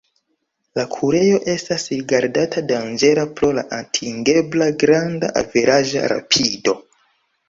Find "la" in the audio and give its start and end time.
0.77-0.83, 3.57-3.63